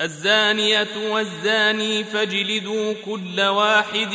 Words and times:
الزانية 0.00 1.10
والزاني 1.10 2.04
فاجلدوا 2.04 2.94
كل 3.04 3.40
واحد 3.40 4.14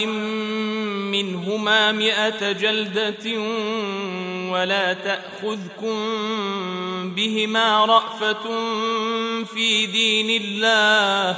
منهما 1.12 1.92
مئة 1.92 2.52
جلدة 2.52 3.40
ولا 4.52 4.94
تأخذكم 4.94 5.96
بهما 7.16 7.86
رأفة 7.86 8.44
في 9.44 9.86
دين 9.86 10.42
الله 10.42 11.38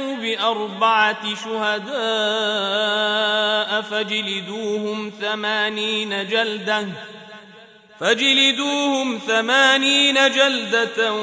بأربعة 0.21 1.35
شهداء 1.43 1.91
فاجلدوهم 3.81 5.11
ثمانين 5.21 6.27
جلدة 6.27 6.87
فاجلدوهم 7.99 9.19
ثمانين 9.27 10.15
جلدة 10.15 11.13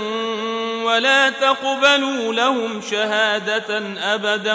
ولا 0.84 1.30
تقبلوا 1.30 2.34
لهم 2.34 2.80
شهادة 2.90 3.82
أبدا 4.14 4.54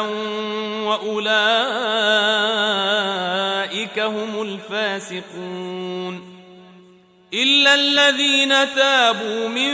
وأولئك 0.88 1.20
هم 4.00 4.42
الفاسقون. 4.42 6.33
إلا 7.34 7.74
الذين 7.74 8.76
تابوا 8.76 9.48
من 9.48 9.74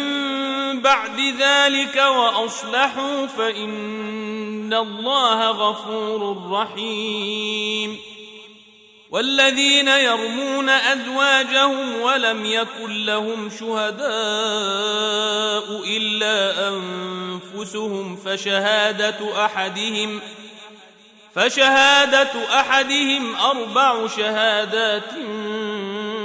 بعد 0.81 1.19
ذلك 1.39 1.95
وأصلحوا 1.95 3.25
فإن 3.27 4.73
الله 4.73 5.49
غفور 5.51 6.51
رحيم. 6.51 7.99
والذين 9.11 9.87
يرمون 9.87 10.69
أزواجهم 10.69 12.01
ولم 12.01 12.45
يكن 12.45 13.05
لهم 13.05 13.49
شهداء 13.59 14.09
إلا 15.97 16.67
أنفسهم 16.69 18.15
فشهادة 18.15 19.45
أحدهم 19.45 20.21
فشهادة 21.35 22.59
أحدهم 22.59 23.35
أربع 23.35 24.07
شهادات 24.07 25.13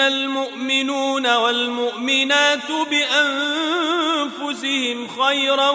المؤمنون 0.00 1.36
والمؤمنات 1.36 2.70
بأنفسهم 2.90 3.48
خيرا 5.08 5.70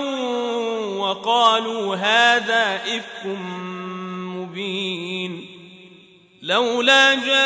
وقالوا 0.95 1.95
هذا 1.95 2.75
إفك 2.75 3.25
مبين 4.35 5.45
لولا 6.41 7.15
جاءوا 7.15 7.39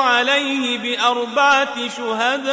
عليه 0.00 0.78
بأربعة 0.78 1.88
شهداء 1.96 2.52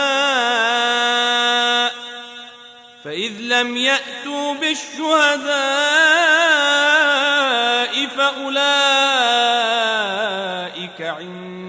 فإذ 3.04 3.32
لم 3.40 3.78
يأتوا 3.78 4.54
بالشهداء 4.54 5.60
فأولئك 8.18 8.60
عند 11.02 11.69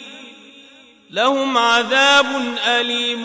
لهم 1.11 1.57
عذاب 1.57 2.55
أليم 2.67 3.23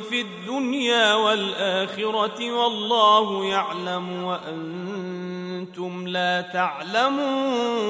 في 0.00 0.20
الدنيا 0.20 1.14
والآخرة 1.14 2.52
والله 2.52 3.44
يعلم 3.44 4.22
وأنتم 4.22 6.08
لا 6.08 6.40
تعلمون 6.40 7.84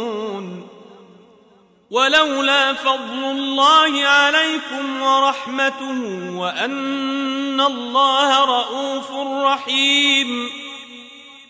ولولا 1.91 2.73
فضل 2.75 3.25
الله 3.25 4.05
عليكم 4.07 5.03
ورحمته 5.03 6.31
وأن 6.37 7.61
الله 7.61 8.45
رؤوف 8.45 9.11
رحيم 9.45 10.64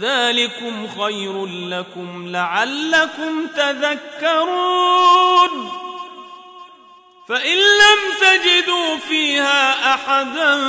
ذلكم 0.00 0.88
خير 0.88 1.46
لكم 1.46 2.28
لعلكم 2.28 3.46
تذكرون. 3.56 4.70
فإن 7.28 7.58
لم 7.58 7.98
تجدوا 8.20 8.96
فيها 9.08 9.94
أحدا 9.94 10.60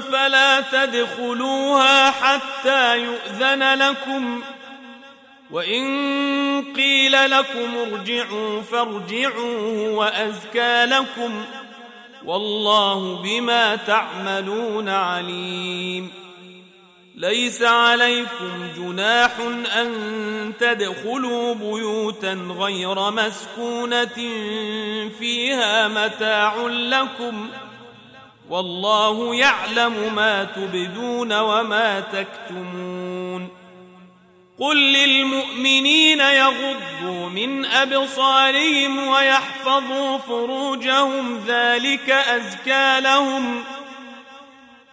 فلا 0.00 0.60
تدخلوها 0.60 2.10
حتى 2.10 2.98
يؤذن 2.98 3.74
لكم. 3.74 4.42
وإن 5.50 5.84
قيل 6.76 7.30
لكم 7.30 7.76
ارجعوا 7.76 8.62
فارجعوا 8.62 9.88
وأزكى 9.88 10.84
لكم. 10.84 11.44
والله 12.24 13.22
بما 13.22 13.76
تعملون 13.76 14.88
عليم. 14.88 16.23
ليس 17.16 17.62
عليكم 17.62 18.68
جناح 18.76 19.30
أن 19.76 20.52
تدخلوا 20.60 21.54
بيوتا 21.54 22.32
غير 22.58 23.10
مسكونة 23.10 24.14
فيها 25.18 25.88
متاع 25.88 26.56
لكم 26.66 27.48
والله 28.50 29.34
يعلم 29.34 30.14
ما 30.14 30.44
تبدون 30.44 31.32
وما 31.32 32.00
تكتمون 32.00 33.48
قل 34.58 34.76
للمؤمنين 34.76 36.20
يغضوا 36.20 37.28
من 37.28 37.64
أبصارهم 37.64 39.08
ويحفظوا 39.08 40.18
فروجهم 40.18 41.44
ذلك 41.46 42.10
أزكى 42.10 43.00
لهم 43.00 43.64
ۖ 43.70 43.73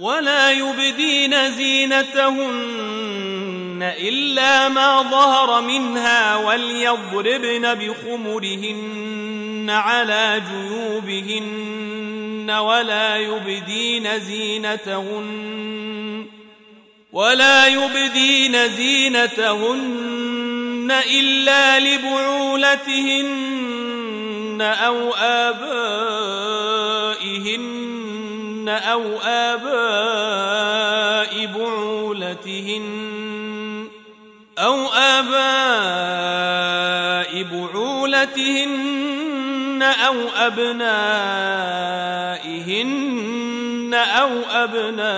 ولا 0.00 0.50
يبدين 0.50 1.50
زينتهن 1.50 3.12
إلا 3.98 4.68
ما 4.68 5.02
ظهر 5.02 5.60
منها 5.60 6.36
وليضربن 6.36 7.74
بخمرهن 7.74 9.66
على 9.70 10.42
جيوبهن 10.50 12.50
ولا 12.50 13.16
يبدين 13.16 14.20
زينتهن 14.20 16.26
ولا 17.12 17.66
يبدين 17.66 18.68
زينتهن 18.68 20.20
إلا 21.10 21.80
لبعولتهن 21.80 23.40
أو 24.60 25.14
آبائهن 25.14 26.40
أو 28.70 29.02
آباء 29.24 29.70
بعولتهن 31.46 32.86
أو 34.58 34.86
آباء 34.86 35.40
بعولتهن 37.42 39.02
أو 39.82 40.16
أبنائهن 40.36 40.80
أو 43.94 44.30
أبناء 44.50 45.10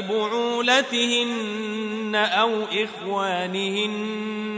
بعولتهن 0.00 2.14
أو 2.14 2.64
إخوانهن 2.72 4.57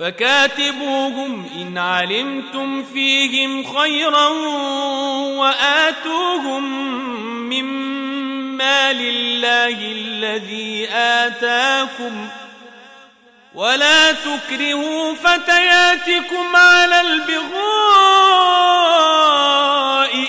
فكاتبوهم 0.00 1.50
إن 1.56 1.78
علمتم 1.78 2.84
فيهم 2.84 3.74
خيرا 3.74 4.28
وآتوهم 5.38 6.64
مما 7.50 8.92
لله 8.92 9.78
الذي 9.92 10.88
آتاكم 10.92 12.28
ولا 13.54 14.12
تكرهوا 14.12 15.14
فتياتكم 15.14 16.56
على 16.56 17.00
البغاء 17.00 17.50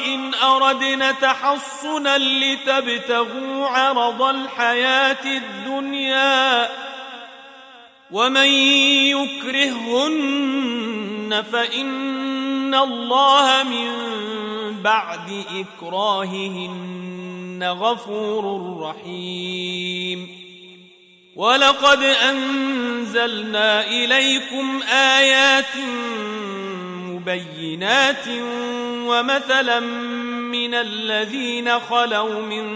إن 0.06 0.34
أردنا 0.34 1.12
تحصنا 1.12 2.18
لتبتغوا 2.18 3.68
عرض 3.68 4.22
الحياة 4.22 5.26
الدنيا 5.26 6.70
ومن 8.12 8.50
يكرهن 9.16 10.52
فإن 11.52 12.76
الله 12.76 13.64
من 13.64 13.92
بعد 14.84 15.44
إكراههن 15.56 17.64
غفور 17.64 18.78
رحيم 18.82 20.28
ولقد 21.36 22.04
أنزلنا 22.04 23.88
إليكم 23.88 24.82
آيات 24.92 25.76
مبينات 27.08 28.28
ومثلا 29.08 29.80
من 30.50 30.74
الذين 30.74 31.80
خلوا 31.80 32.42
من 32.42 32.72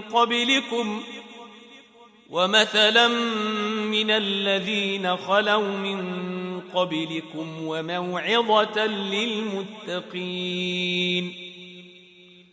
قبلكم 0.00 1.02
ۖ 1.16 1.19
ومثلا 2.30 3.08
من 3.88 4.10
الذين 4.10 5.16
خلوا 5.16 5.68
من 5.68 6.60
قبلكم 6.74 7.66
وموعظة 7.66 8.86
للمتقين. 9.86 11.34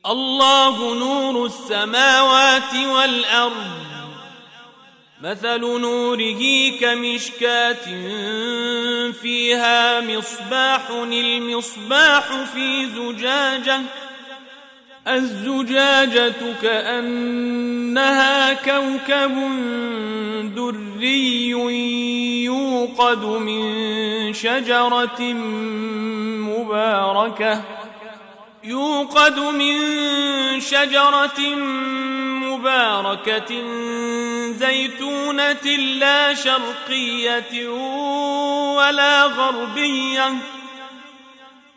الله 0.06 0.96
نور 0.96 1.46
السماوات 1.46 2.74
والأرض. 2.74 3.88
مثل 5.22 5.60
نوره 5.60 6.70
كمشكاة 6.82 7.86
فيها 9.12 10.02
مصباح 10.02 10.90
المصباح 10.90 12.44
في 12.54 12.86
زجاجة. 12.86 13.82
الزجاجة 15.10 16.34
كأنها 16.62 18.54
كوكب 18.54 19.36
دري 20.56 21.50
يوقد 22.44 23.26
من 23.26 24.34
شجرة 24.34 25.22
مباركة 26.58 27.64
يوقد 28.64 29.40
من 29.40 29.80
شجرة 30.60 31.40
مباركة 32.44 33.62
زيتونة 34.52 35.76
لا 36.00 36.34
شرقية 36.34 37.70
ولا 38.78 39.24
غربية. 39.24 40.57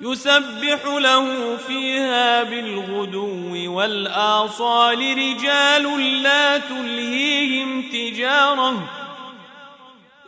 يسبح 0.00 0.84
له 0.84 1.56
فيها 1.56 2.42
بالغدو 2.42 3.72
والآصال 3.72 4.98
رجال 4.98 6.22
لا 6.22 6.58
تلهيهم 6.58 7.82
تجارة 7.82 8.88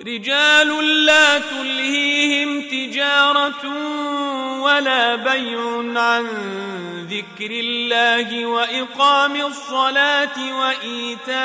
رجال 0.06 1.04
لا 1.04 1.38
تلهيهم 1.38 2.62
تجارة 2.62 3.66
ولا 4.60 5.14
بيع 5.14 5.60
عن 6.00 6.26
ذكر 7.10 7.50
الله 7.50 8.46
وإقام 8.46 9.36
الصلاة 9.36 10.58
وإيتاء 10.58 11.36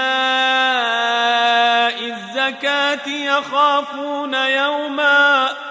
الزكاة 2.05 3.07
يخافون 3.07 4.33
يوماً 4.33 5.70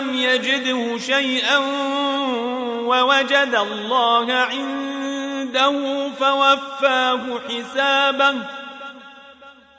لم 0.00 0.14
يجده 0.14 0.98
شيئا 0.98 1.58
ووجد 2.86 3.54
الله 3.54 4.32
عنده 4.32 6.08
فوفاه 6.10 7.40
حسابه 7.48 8.34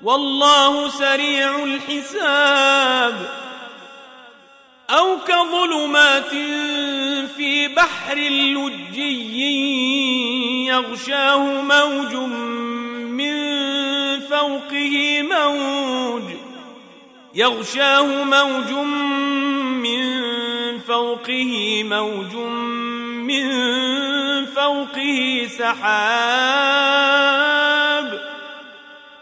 والله 0.02 0.90
سريع 0.90 1.64
الحساب 1.64 3.30
أو 4.90 5.18
كظلمات 5.28 6.32
في 7.38 7.68
بحر 7.68 8.16
لجي 8.18 9.42
يغشاه 10.66 11.62
موج 11.62 12.32
فوقه 14.32 15.22
موج 15.22 16.24
يغشاه 17.36 18.24
موج 18.24 18.72
من 19.84 20.21
فوقه 20.92 21.84
موج 21.84 22.36
من 23.28 23.46
فوقه 24.46 25.48
سحاب 25.60 26.92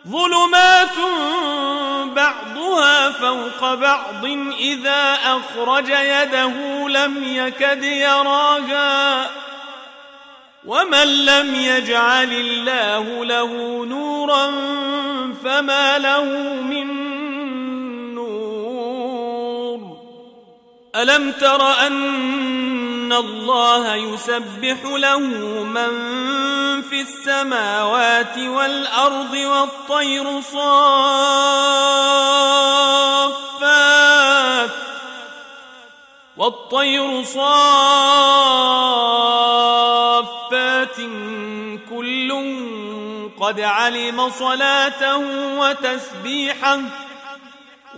ظلمات 0.08 0.98
بعضها 2.16 3.10
فوق 3.10 3.74
بعض 3.74 4.26
إذا 4.60 5.14
أخرج 5.14 5.90
يده 5.90 6.54
لم 6.90 7.24
يكد 7.24 7.84
يراها 7.84 9.30
ومن 10.66 11.26
لم 11.26 11.56
يجعل 11.56 12.32
الله 12.32 13.26
له 13.26 13.86
نورا 13.86 14.52
فما 15.44 16.00
له 16.00 16.24
من 16.62 17.09
ألم 21.02 21.32
تر 21.32 21.88
أن 21.88 23.14
الله 23.14 23.96
يسبح 23.96 24.78
له 24.84 25.20
من 25.64 25.92
في 26.82 27.02
السماوات 27.02 28.38
والأرض 28.38 29.34
والطير 29.34 30.42
صافات 30.42 30.70
والطير 36.38 37.24
صافات 37.24 37.50
كل 41.90 42.30
قد 43.42 43.62
علم 43.62 44.30
صلاته 44.30 45.18
وتسبيحه 45.60 46.80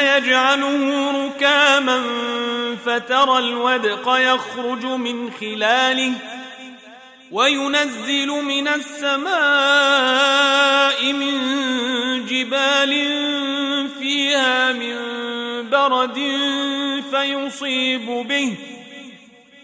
يجعله 0.00 1.10
ركاما 1.26 2.02
فترى 2.86 3.38
الودق 3.38 4.16
يخرج 4.18 4.84
من 4.84 5.30
خلاله 5.40 6.12
وينزل 7.30 8.28
من 8.28 8.68
السماء 8.68 9.32
من 11.12 11.36
جبال 12.26 12.90
فيها 14.00 14.72
من 14.72 14.96
برد 15.70 16.20
فيصيب 17.10 18.06
به 18.06 18.56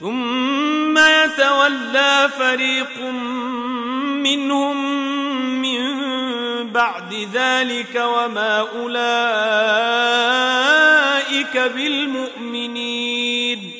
ثم 0.00 0.98
يتولى 0.98 2.30
فريق 2.38 3.00
منهم 4.22 4.76
من 5.62 5.80
بعد 6.72 7.28
ذلك 7.32 7.94
وما 7.94 8.60
أولئك 8.60 8.90
بالمؤمنين. 11.74 13.72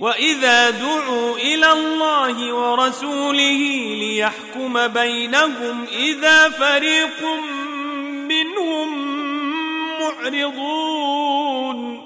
وإذا 0.00 0.70
دعوا 0.70 1.36
إلى 1.36 1.72
الله 1.72 2.52
ورسوله 2.52 3.94
ليحكم 3.98 4.88
بينهم 4.88 5.86
إذا 5.92 6.48
فريق 6.48 7.24
منهم 8.28 8.88
معرضون. 10.00 12.05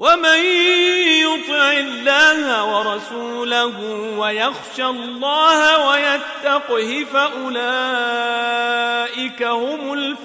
ومن 0.00 0.40
يطع 1.20 1.72
الله 1.72 2.64
ورسوله 2.64 3.80
ويخشى 4.18 4.86
الله 4.86 5.88
ويتقه 5.88 7.06
فأولئك 7.12 7.82
هم 9.42 9.92
الفائزون. 9.92 10.20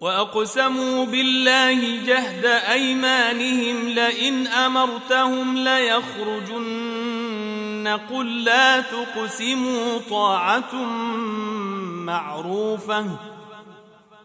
وأقسموا 0.00 1.06
بالله 1.06 2.04
جهد 2.06 2.44
أيمانهم 2.44 3.88
لئن 3.88 4.46
أمرتهم 4.46 5.56
ليخرجن. 5.56 6.90
قل 8.10 8.44
لا 8.44 8.80
تقسموا 8.80 9.98
طاعة 10.10 10.74
معروفة. 12.04 13.06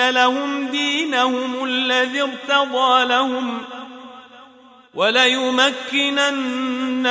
لهم 0.00 0.68
دينهم 0.68 1.64
الذي 1.64 2.22
ارتضى 2.22 3.04
لهم 3.04 3.62
وليمكنن 4.94 6.46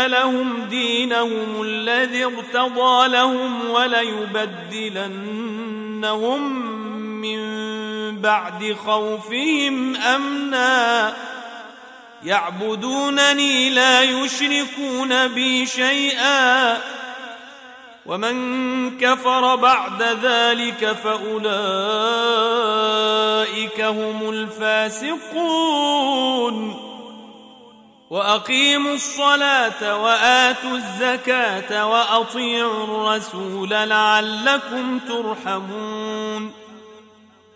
لهم 0.05 0.65
دينهم 0.69 1.61
الذي 1.61 2.25
ارتضى 2.25 3.07
لهم 3.07 3.69
وليبدلنهم 3.69 4.95
من 7.21 7.65
بعد 8.21 8.75
خوفهم 8.85 9.95
امنا 9.95 11.13
يعبدونني 12.23 13.69
لا 13.69 14.01
يشركون 14.01 15.27
بي 15.27 15.65
شيئا 15.65 16.77
ومن 18.05 18.97
كفر 18.97 19.55
بعد 19.55 20.01
ذلك 20.01 20.97
فأولئك 21.03 21.51
هم 23.81 24.29
الفاسقون. 24.29 25.35
وأقيموا 28.09 28.93
الصلاة 28.93 30.03
وآتوا 30.03 30.77
الزكاة 30.77 31.87
وأطيعوا 31.87 32.83
الرسول 32.83 33.69
لعلكم 33.69 34.99
ترحمون. 34.99 36.64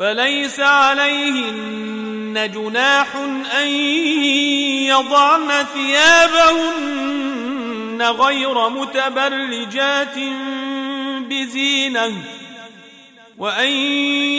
فليس 0.00 0.60
عليهن 0.60 2.50
جناح 2.54 3.16
أن 3.60 3.66
يضعن 4.88 5.66
ثيابهن 5.74 7.22
غير 8.02 8.68
متبرجات 8.68 10.18
بزينة 11.28 12.12
وأن 13.38 13.68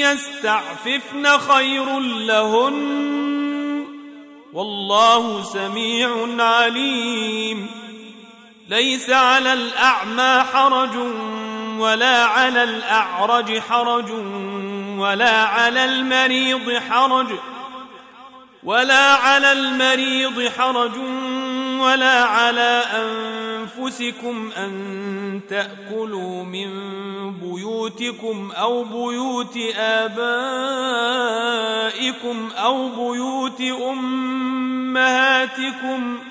يستعففن 0.01 1.37
خير 1.37 1.99
لهن 1.99 3.21
والله 4.53 5.43
سميع 5.43 6.27
عليم. 6.39 7.67
ليس 8.69 9.09
على 9.09 9.53
الأعمى 9.53 10.43
حرج 10.53 10.95
ولا 11.81 12.25
على 12.25 12.63
الأعرج 12.63 13.59
حرج 13.59 14.11
ولا 14.97 15.43
على 15.43 15.85
المريض 15.85 16.73
حرج 16.89 17.27
ولا 18.63 19.15
على 19.15 19.51
المريض 19.51 20.49
حرج 20.57 20.97
ولا 21.79 22.23
على 22.23 22.83
أنفسكم 22.93 24.51
أن 24.57 25.41
تأكلوا 25.49 26.43
من 26.43 26.69
بيوتكم 27.39 28.51
أو 28.57 28.83
بيوت 28.83 29.57
آبائكم 29.77 30.19
أو 32.57 32.89
بيوت 32.89 33.61
أمهاتكم 34.81 35.37
ۖ 36.17 36.30